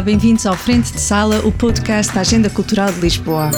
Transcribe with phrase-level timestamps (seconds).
[0.00, 3.50] Olá, bem-vindos ao Frente de Sala, o podcast da Agenda Cultural de Lisboa.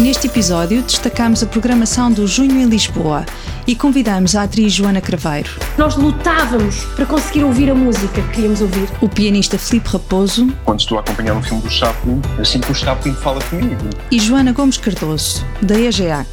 [0.00, 3.26] Neste episódio, destacamos a programação do Junho em Lisboa
[3.66, 5.50] e convidamos a atriz Joana Craveiro.
[5.76, 8.88] Nós lutávamos para conseguir ouvir a música que queríamos ouvir.
[9.02, 10.48] O pianista Filipe Raposo.
[10.64, 13.76] Quando estou a acompanhar um filme do Chaplin, eu sinto que o Chaplin fala comigo.
[14.10, 16.26] E Joana Gomes Cardoso, da EGEAC.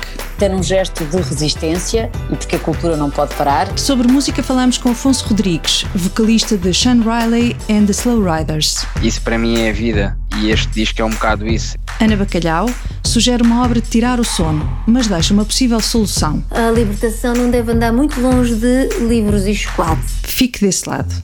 [0.43, 3.79] Ter um gesto de resistência e porque a cultura não pode parar.
[3.79, 8.85] Sobre música falamos com Afonso Rodrigues, vocalista de Sean Riley and the Slow Riders.
[9.01, 11.77] Isso para mim é a vida e este disco é um bocado isso.
[11.97, 12.69] Ana Bacalhau
[13.05, 16.43] sugere uma obra de tirar o sono, mas deixa uma possível solução.
[16.51, 20.03] A libertação não deve andar muito longe de livros e chocolate.
[20.23, 21.15] Fique desse lado.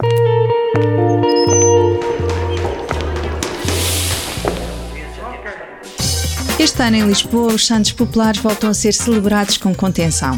[6.59, 10.37] Este ano em Lisboa, os Santos Populares voltam a ser celebrados com contenção.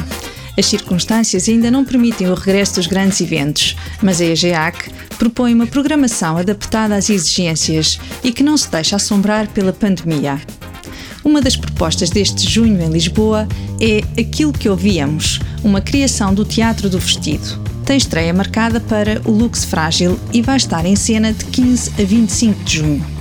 [0.56, 5.66] As circunstâncias ainda não permitem o regresso dos grandes eventos, mas a EGEAC propõe uma
[5.66, 10.40] programação adaptada às exigências e que não se deixa assombrar pela pandemia.
[11.24, 13.48] Uma das propostas deste junho em Lisboa
[13.82, 17.60] é Aquilo que Ouvíamos, uma criação do Teatro do Vestido.
[17.84, 22.06] Tem estreia marcada para o Lux Frágil e vai estar em cena de 15 a
[22.06, 23.21] 25 de junho.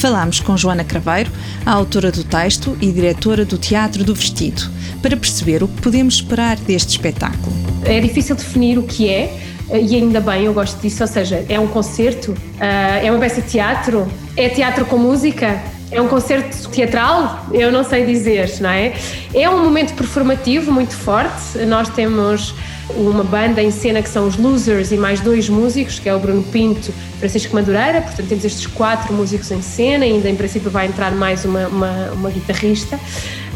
[0.00, 1.32] Falámos com Joana Craveiro,
[1.66, 4.62] a autora do texto e diretora do Teatro do Vestido,
[5.02, 7.52] para perceber o que podemos esperar deste espetáculo.
[7.84, 9.36] É difícil definir o que é,
[9.72, 13.42] e ainda bem, eu gosto disso, ou seja, é um concerto, ah, é uma peça
[13.42, 17.46] de teatro, é teatro com música, é um concerto teatral?
[17.52, 18.94] Eu não sei dizer, não é?
[19.34, 21.58] É um momento performativo muito forte.
[21.66, 22.54] Nós temos
[22.90, 26.18] uma banda em cena que são os Losers e mais dois músicos, que é o
[26.18, 28.02] Bruno Pinto e Francisco Madureira.
[28.02, 30.04] Portanto, temos estes quatro músicos em cena.
[30.04, 32.98] Ainda em princípio vai entrar mais uma, uma, uma guitarrista.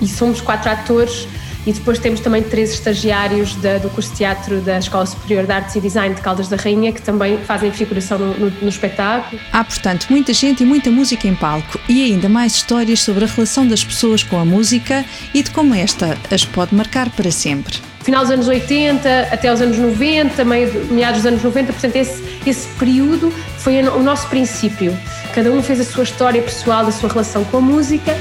[0.00, 1.28] E somos quatro atores
[1.66, 5.52] e depois temos também três estagiários da, do curso de teatro da Escola Superior de
[5.52, 9.40] Artes e Design de Caldas da Rainha que também fazem figuração no, no, no espetáculo.
[9.52, 13.28] Há, portanto, muita gente e muita música em palco e ainda mais histórias sobre a
[13.28, 17.80] relação das pessoas com a música e de como esta as pode marcar para sempre
[18.02, 22.40] final dos anos 80 até os anos 90, meio, meados dos anos 90, portanto esse,
[22.44, 24.96] esse período foi o nosso princípio.
[25.34, 28.16] Cada um fez a sua história pessoal, a sua relação com a música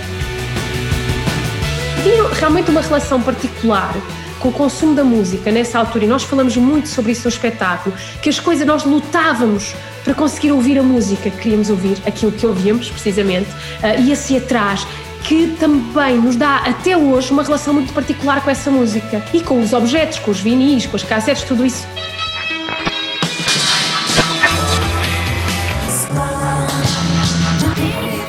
[2.03, 3.93] tinham realmente uma relação particular
[4.39, 5.51] com o consumo da música.
[5.51, 9.75] Nessa altura, e nós falamos muito sobre isso no espetáculo, que as coisas nós lutávamos
[10.03, 14.37] para conseguir ouvir a música que queríamos ouvir, aquilo que ouvíamos precisamente, uh, e assim
[14.37, 14.85] atrás,
[15.23, 19.23] que também nos dá até hoje uma relação muito particular com essa música.
[19.31, 21.85] E com os objetos, com os vinis, com as cassetes, tudo isso.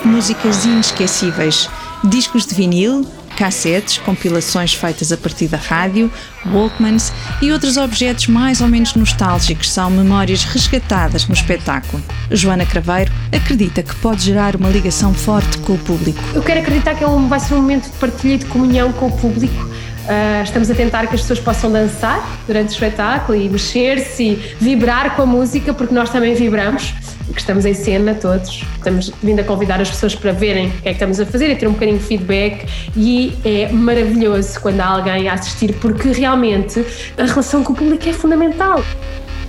[0.05, 1.71] Músicas inesquecíveis,
[2.05, 6.11] discos de vinil, cassetes, compilações feitas a partir da rádio,
[6.47, 12.03] Walkmans e outros objetos mais ou menos nostálgicos são memórias resgatadas no espetáculo.
[12.31, 16.21] Joana Craveiro acredita que pode gerar uma ligação forte com o público.
[16.35, 18.93] Eu quero acreditar que é um, vai ser um momento de partilha e de comunhão
[18.93, 19.63] com o público.
[20.03, 24.57] Uh, estamos a tentar que as pessoas possam dançar durante o espetáculo e mexer-se e
[24.61, 26.93] vibrar com a música, porque nós também vibramos
[27.33, 28.65] que estamos em cena todos.
[28.77, 31.51] Estamos vindo a convidar as pessoas para verem o que é que estamos a fazer
[31.51, 32.67] e ter um bocadinho de feedback
[32.97, 36.85] e é maravilhoso quando há alguém a assistir porque realmente
[37.17, 38.85] a relação com o público é fundamental.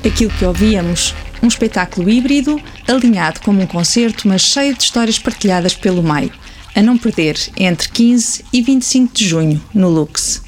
[0.06, 5.74] Aquilo que ouvíamos, um espetáculo híbrido, alinhado como um concerto, mas cheio de histórias partilhadas
[5.74, 6.32] pelo meio.
[6.76, 10.42] A não perder entre 15 e 25 de junho, no Lux.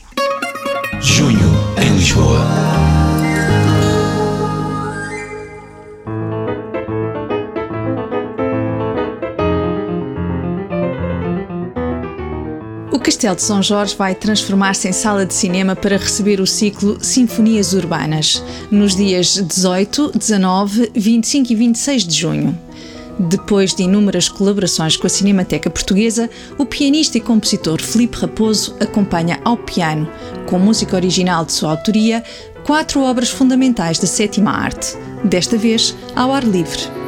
[1.00, 2.75] Junho, em Lisboa.
[13.06, 17.72] Castelo de São Jorge vai transformar-se em sala de cinema para receber o ciclo Sinfonias
[17.72, 22.60] Urbanas, nos dias 18, 19, 25 e 26 de junho.
[23.19, 29.40] Depois de inúmeras colaborações com a Cinemateca Portuguesa, o pianista e compositor Felipe Raposo acompanha
[29.46, 30.10] ao piano,
[30.48, 32.24] com música original de sua autoria,
[32.66, 37.05] quatro obras fundamentais da sétima arte, desta vez ao ar livre.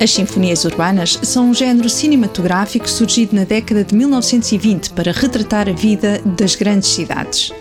[0.00, 5.72] As sinfonias urbanas são um género cinematográfico surgido na década de 1920 para retratar a
[5.72, 7.52] vida das grandes cidades.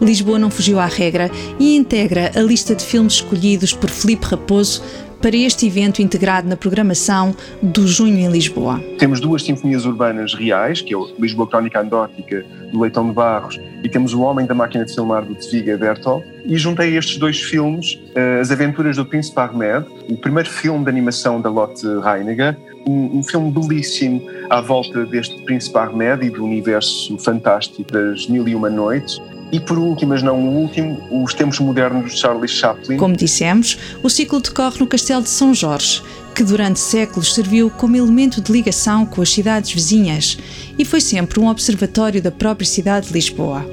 [0.00, 4.82] Lisboa não fugiu à regra e integra a lista de filmes escolhidos por Felipe Raposo
[5.20, 8.82] para este evento integrado na programação do Junho em Lisboa.
[8.98, 13.60] Temos duas sinfonias urbanas reais, que é o Lisboa Crónica Andótica, do Leitão de Barros,
[13.82, 17.40] e temos O Homem da Máquina de Filmar, do Tzviga Bertol, e juntei estes dois
[17.40, 22.56] filmes, uh, As Aventuras do Príncipe Ahmed, o primeiro filme de animação da Lotte Reiniger,
[22.86, 28.48] um, um, filme belíssimo à volta deste Príncipe Ahmed e do universo fantástico das Mil
[28.48, 29.20] e Uma Noites,
[29.52, 32.96] e por último, mas não o último, os tempos modernos de Charlie Chaplin.
[32.96, 36.02] Como dissemos, o ciclo decorre no Castelo de São Jorge,
[36.34, 40.38] que durante séculos serviu como elemento de ligação com as cidades vizinhas
[40.78, 43.64] e foi sempre um observatório da própria cidade de Lisboa.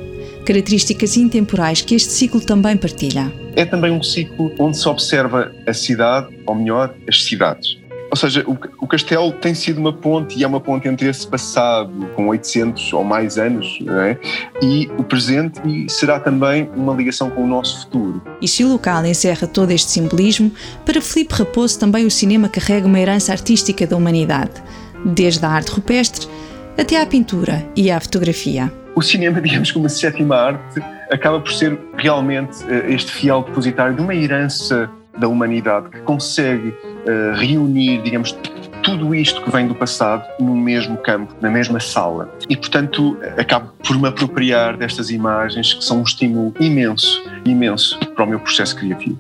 [0.46, 3.32] Características intemporais que este ciclo também partilha.
[3.56, 7.78] É também um ciclo onde se observa a cidade, ou melhor, as cidades.
[8.10, 11.28] Ou seja, o, o, castelo tem sido uma ponte e é uma ponte entre esse
[11.28, 14.18] passado, com 800 ou mais anos, é?
[14.62, 18.22] e o presente, e será também uma ligação com o nosso futuro.
[18.42, 20.52] E se o local encerra todo este simbolismo,
[20.86, 24.64] para Filipe Raposo também o cinema carrega uma herança artística da humanidade,
[25.06, 26.28] desde a arte rupestre
[26.78, 28.72] até à pintura e à fotografia.
[28.96, 30.82] O cinema, digamos como uma sétima arte,
[31.12, 36.70] acaba por ser realmente eh, este fiel depositário de uma herança da humanidade que consegue
[36.70, 38.38] uh, reunir, digamos,
[38.84, 42.34] tudo isto que vem do passado no mesmo campo, na mesma sala.
[42.50, 48.24] E, portanto, acabo por me apropriar destas imagens que são um estímulo imenso, imenso para
[48.24, 49.20] o meu processo criativo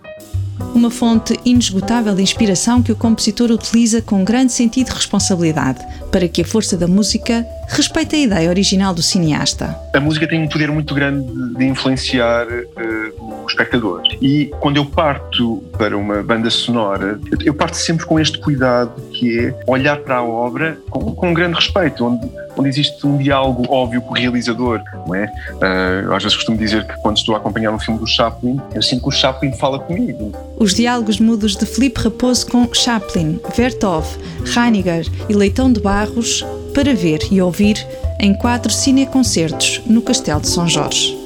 [0.74, 6.28] uma fonte inesgotável de inspiração que o compositor utiliza com grande sentido de responsabilidade, para
[6.28, 9.78] que a força da música respeite a ideia original do cineasta.
[9.94, 14.02] A música tem um poder muito grande de influenciar uh, o espectador.
[14.22, 19.40] E quando eu parto para uma banda sonora, eu parto sempre com este cuidado que
[19.40, 22.28] é olhar para a obra com, com um grande respeito, onde
[22.58, 25.26] onde existe um diálogo óbvio com o realizador, não é?
[25.52, 28.82] Uh, às vezes costumo dizer que quando estou a acompanhar um filme do Chaplin, eu
[28.82, 30.34] sinto que o Chaplin fala comigo.
[30.58, 34.06] Os diálogos mudos de Felipe Raposo com Chaplin, Vertov,
[34.44, 36.44] Reiniger e Leitão de Barros
[36.78, 37.88] para ver e ouvir
[38.20, 41.18] em quatro cineconcertos no Castelo de São Jorge.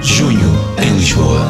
[0.00, 0.48] Junho
[0.80, 1.40] em Lisboa.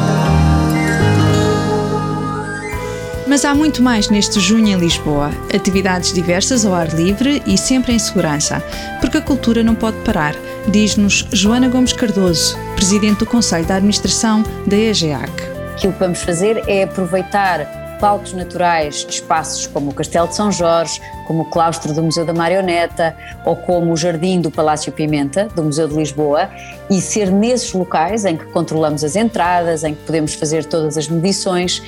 [3.27, 5.29] Mas há muito mais neste junho em Lisboa.
[5.53, 8.59] Atividades diversas ao ar livre e sempre em segurança,
[8.99, 10.33] porque a cultura não pode parar,
[10.67, 15.29] diz-nos Joana Gomes Cardoso, presidente do Conselho de Administração da EGEAC.
[15.73, 20.51] Aquilo que vamos fazer é aproveitar palcos naturais de espaços como o Castelo de São
[20.51, 23.15] Jorge, como o claustro do Museu da Marioneta
[23.45, 26.49] ou como o Jardim do Palácio Pimenta, do Museu de Lisboa,
[26.89, 31.07] e ser nesses locais em que controlamos as entradas, em que podemos fazer todas as
[31.07, 31.81] medições,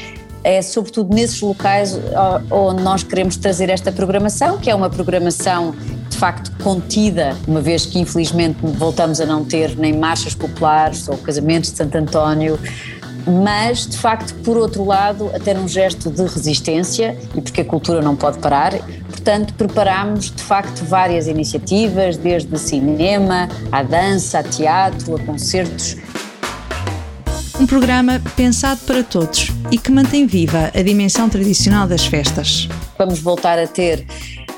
[0.44, 2.00] é sobretudo nesses locais
[2.52, 5.74] onde nós queremos trazer esta programação, que é uma programação
[6.10, 11.18] de facto contida, uma vez que infelizmente voltamos a não ter nem marchas populares ou
[11.18, 12.60] casamentos de Santo António,
[13.26, 18.02] mas de facto, por outro lado, até num gesto de resistência e porque a cultura
[18.02, 18.74] não pode parar,
[19.10, 25.98] portanto, preparámos de facto várias iniciativas, desde cinema, à dança, a teatro, a concertos
[27.60, 32.68] um programa pensado para todos e que mantém viva a dimensão tradicional das festas.
[32.98, 34.06] Vamos voltar a ter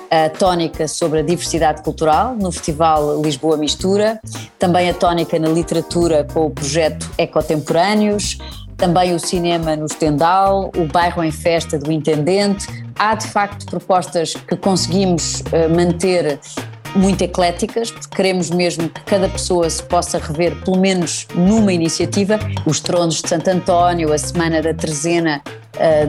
[0.09, 4.19] a tónica sobre a diversidade cultural no Festival Lisboa Mistura,
[4.59, 8.37] também a tónica na literatura com o projeto Ecotemporâneos,
[8.77, 12.67] também o cinema no Stendhal, o bairro em festa do Intendente.
[12.97, 16.39] Há de facto propostas que conseguimos eh, manter
[16.95, 22.39] muito ecléticas, porque queremos mesmo que cada pessoa se possa rever pelo menos numa iniciativa.
[22.65, 25.41] Os Tronos de Santo António, a Semana da Trezena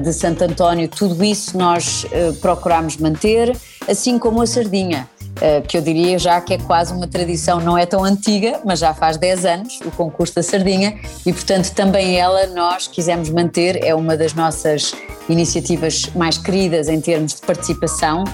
[0.03, 3.57] de Santo António, tudo isso nós uh, procuramos manter,
[3.89, 5.09] assim como a Sardinha.
[5.37, 8.79] Uh, que eu diria já que é quase uma tradição, não é tão antiga, mas
[8.79, 13.85] já faz 10 anos, o concurso da Sardinha, e portanto também ela nós quisemos manter,
[13.85, 14.95] é uma das nossas
[15.29, 18.25] iniciativas mais queridas em termos de participação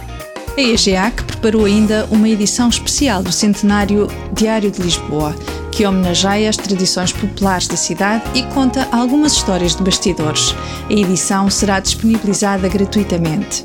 [0.55, 5.35] a EGEAC preparou ainda uma edição especial do Centenário Diário de Lisboa,
[5.73, 10.55] que homenageia as tradições populares da cidade e conta algumas histórias de bastidores.
[10.89, 13.65] A edição será disponibilizada gratuitamente.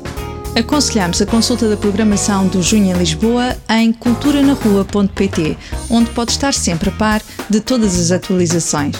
[0.56, 5.56] Aconselhamos a consulta da programação do Junho em Lisboa em culturanarrua.pt,
[5.90, 8.96] onde pode estar sempre a par de todas as atualizações.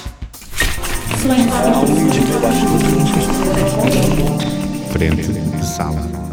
[4.92, 5.28] Frente
[5.64, 6.27] sala.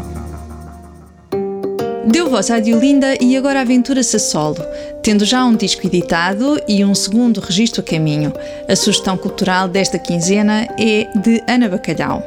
[2.16, 4.56] Deu voz à Diolinda e agora aventura-se a solo,
[5.02, 8.32] tendo já um disco editado e um segundo registro a caminho.
[8.66, 12.22] A sugestão cultural desta quinzena é de Ana Bacalhau.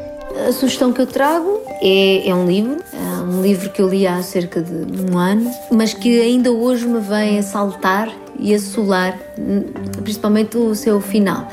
[0.48, 4.05] A sugestão que eu trago é, é um livro, é um livro que eu li
[4.05, 8.60] há cerca de um ano, mas que ainda hoje me vem a saltar e a
[8.60, 9.17] solar,
[10.03, 11.51] principalmente o seu final.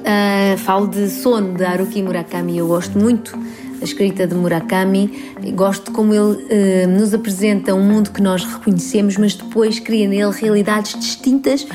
[0.00, 2.58] Uh, falo de Sono, de Haruki Murakami.
[2.58, 3.38] Eu gosto muito
[3.78, 5.34] da escrita de Murakami.
[5.54, 10.32] Gosto como ele uh, nos apresenta um mundo que nós reconhecemos, mas depois cria nele
[10.32, 11.66] realidades distintas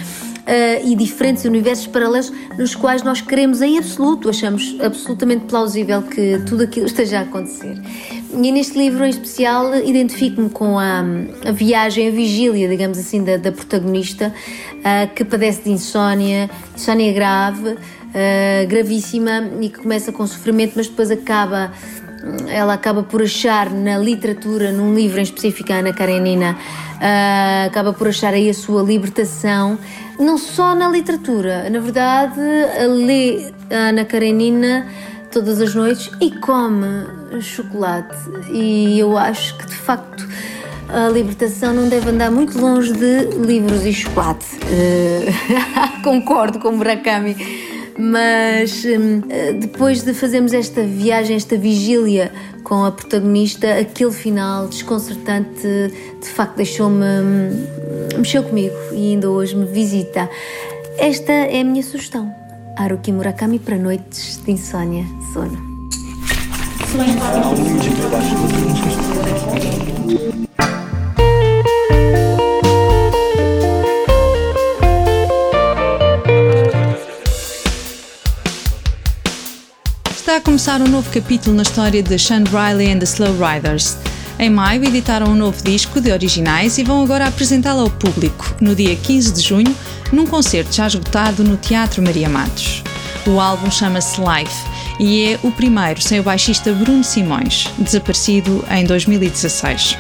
[0.42, 6.40] uh, e diferentes universos paralelos nos quais nós queremos em absoluto, achamos absolutamente plausível que
[6.48, 7.80] tudo aquilo esteja a acontecer.
[8.34, 11.04] E neste livro em especial identifico-me com a,
[11.46, 14.34] a, viagem, a vigília, digamos assim, da, da protagonista
[14.78, 17.78] uh, que padece de insónia, insónia grave,
[18.12, 21.72] uh, gravíssima e que começa com sofrimento, mas depois acaba
[22.48, 27.94] ela acaba por achar na literatura, num livro em específico, a Ana Karenina, uh, acaba
[27.94, 29.78] por achar aí a sua libertação,
[30.20, 32.40] não só na literatura, na verdade,
[32.88, 34.88] lê a Ana Karenina
[35.32, 37.08] todas as noites e come
[37.42, 38.16] chocolate.
[38.52, 40.28] E eu acho que de facto
[40.90, 44.46] a libertação não deve andar muito longe de livros e chocolate.
[44.58, 49.22] Uh, concordo com Murakami mas hum,
[49.60, 52.32] depois de fazermos esta viagem, esta vigília
[52.64, 55.62] com a protagonista, aquele final desconcertante
[56.22, 57.06] de facto deixou-me.
[57.06, 57.82] Hum,
[58.18, 60.30] mexeu comigo e ainda hoje me visita.
[60.98, 62.34] Esta é a minha sugestão.
[62.78, 65.72] Haruki Murakami para noites de insônia, sono.
[80.64, 83.98] Começar um novo capítulo na história de Sean Riley and the Slow Riders.
[84.38, 88.76] Em maio editaram um novo disco de originais e vão agora apresentá-lo ao público, no
[88.76, 89.76] dia 15 de junho,
[90.14, 92.84] num concerto já esgotado no Teatro Maria Matos.
[93.26, 94.54] O álbum chama-se Life
[95.00, 99.98] e é o primeiro sem o baixista Bruno Simões, desaparecido em 2016.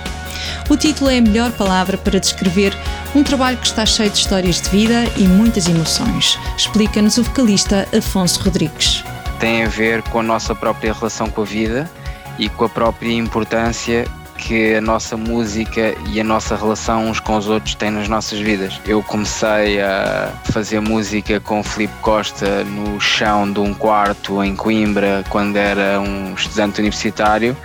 [0.70, 2.78] O título é a melhor palavra para descrever
[3.16, 7.88] um trabalho que está cheio de histórias de vida e muitas emoções, explica-nos o vocalista
[7.92, 9.04] Afonso Rodrigues
[9.42, 11.90] tem a ver com a nossa própria relação com a vida
[12.38, 14.06] e com a própria importância
[14.38, 18.40] que a nossa música e a nossa relação uns com os outros têm nas nossas
[18.40, 18.80] vidas.
[18.86, 24.56] Eu comecei a fazer música com o Filipe Costa no chão de um quarto em
[24.56, 27.58] Coimbra quando era um estudante universitário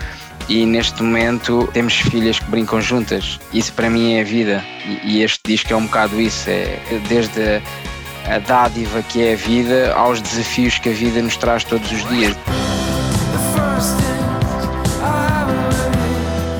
[0.49, 3.39] e neste momento temos filhas que brincam juntas.
[3.53, 4.65] Isso para mim é a vida
[5.05, 7.61] e este disco é um bocado isso, é desde
[8.29, 12.09] a dádiva que é a vida aos desafios que a vida nos traz todos os
[12.09, 12.37] dias.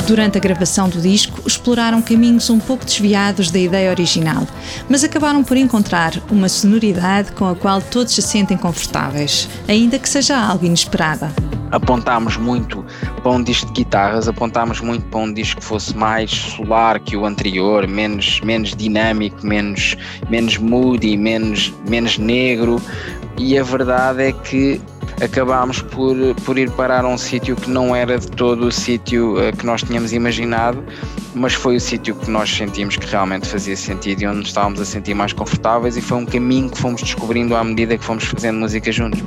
[0.07, 4.47] Durante a gravação do disco, exploraram caminhos um pouco desviados da ideia original,
[4.89, 10.09] mas acabaram por encontrar uma sonoridade com a qual todos se sentem confortáveis, ainda que
[10.09, 11.33] seja algo inesperada
[11.73, 12.85] apontámos muito
[13.23, 17.17] para um disco de guitarras, apontámos muito para um disco que fosse mais solar que
[17.17, 19.97] o anterior, menos, menos dinâmico, menos,
[20.31, 22.81] menos moody, menos, menos negro.
[23.37, 24.81] E a verdade é que
[25.23, 29.41] acabámos por, por ir parar a um sítio que não era de todo o sítio
[29.41, 30.85] eh, que nós tínhamos imaginado,
[31.35, 34.81] mas foi o sítio que nós sentimos que realmente fazia sentido e onde nos estávamos
[34.81, 38.25] a sentir mais confortáveis e foi um caminho que fomos descobrindo à medida que fomos
[38.25, 39.23] fazendo música juntos.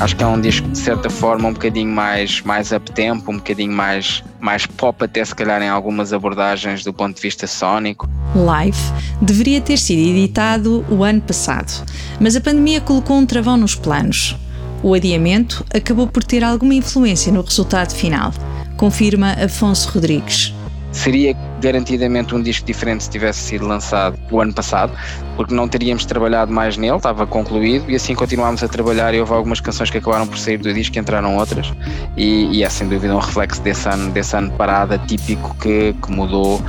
[0.00, 3.72] Acho que é um disco de certa forma um bocadinho mais, mais up-tempo, um bocadinho
[3.72, 8.08] mais, mais pop, até se calhar em algumas abordagens do ponto de vista sónico.
[8.32, 8.78] Live
[9.20, 11.84] deveria ter sido editado o ano passado,
[12.20, 14.36] mas a pandemia colocou um travão nos planos.
[14.84, 18.32] O adiamento acabou por ter alguma influência no resultado final,
[18.76, 20.54] confirma Afonso Rodrigues.
[20.92, 24.92] Seria garantidamente um disco diferente se tivesse sido lançado o ano passado,
[25.36, 29.32] porque não teríamos trabalhado mais nele, estava concluído, e assim continuámos a trabalhar e houve
[29.32, 31.72] algumas canções que acabaram por sair do disco, entraram outras,
[32.16, 36.10] e, e é sem dúvida um reflexo desse ano, desse ano parada típico que, que
[36.10, 36.60] mudou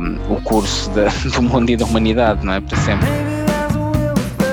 [0.00, 0.90] um, o curso
[1.34, 2.60] do mundo e da humanidade, não é?
[2.60, 3.29] Para sempre.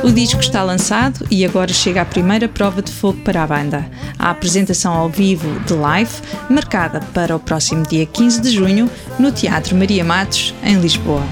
[0.03, 3.89] O disco está lançado e agora chega a primeira prova de fogo para a banda.
[4.17, 6.11] A apresentação ao vivo de live,
[6.49, 8.89] marcada para o próximo dia 15 de junho,
[9.19, 11.23] no Teatro Maria Matos, em Lisboa.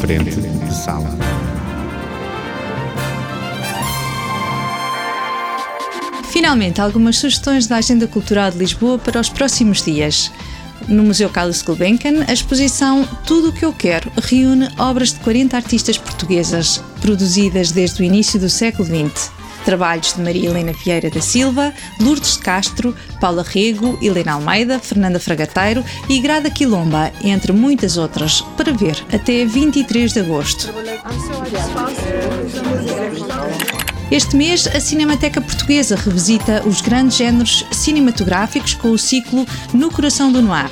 [0.00, 1.33] Frente de sala.
[6.34, 10.32] Finalmente, algumas sugestões da Agenda Cultural de Lisboa para os próximos dias.
[10.88, 15.56] No Museu Carlos Gulbenkian, a exposição Tudo o que eu quero reúne obras de 40
[15.56, 19.30] artistas portuguesas, produzidas desde o início do século XX.
[19.64, 25.20] Trabalhos de Maria Helena Vieira da Silva, Lourdes de Castro, Paula Rego, Helena Almeida, Fernanda
[25.20, 30.68] Fragateiro e Grada Quilomba, entre muitas outras, para ver até 23 de agosto.
[34.10, 40.30] Este mês, a Cinemateca Portuguesa revisita os grandes géneros cinematográficos com o ciclo No Coração
[40.30, 40.70] do Noir.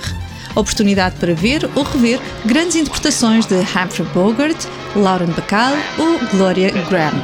[0.54, 7.14] Oportunidade para ver ou rever grandes interpretações de Humphrey Bogart, Lauren Bacall ou Gloria Graham.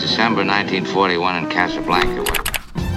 [0.00, 2.40] December 1941 in Casablanca.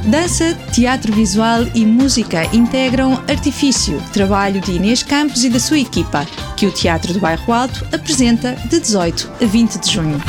[0.06, 6.28] Dança, teatro visual e música integram Artifício, trabalho de Inês Campos e da sua equipa,
[6.58, 10.22] que o Teatro do Bairro Alto apresenta de 18 a 20 de junho.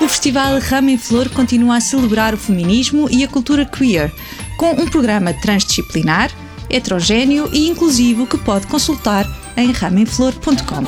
[0.00, 4.12] O Festival Rama em Flor continua a celebrar o feminismo e a cultura queer,
[4.56, 6.30] com um programa transdisciplinar,
[6.70, 9.26] heterogêneo e inclusivo que pode consultar
[9.56, 10.84] em ramemflor.com.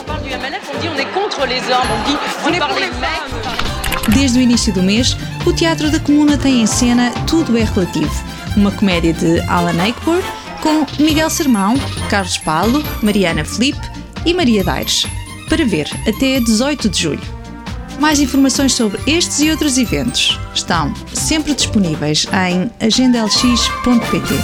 [4.14, 8.24] Desde o início do mês, o Teatro da Comuna tem em cena Tudo é Relativo,
[8.56, 10.22] uma comédia de Alan Ayckbourn
[10.62, 11.74] com Miguel Sermão,
[12.08, 13.80] Carlos Paulo, Mariana Felipe
[14.24, 15.04] e Maria Daires,
[15.48, 17.39] para ver até 18 de julho.
[18.00, 24.34] Mais informações sobre estes e outros eventos estão sempre disponíveis em agendalx.pt.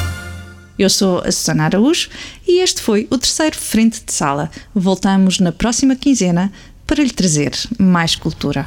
[0.79, 2.11] Eu sou a Susana Araújo
[2.47, 4.51] e este foi o terceiro Frente de Sala.
[4.75, 6.53] Voltamos na próxima quinzena
[6.87, 8.67] para lhe trazer mais cultura.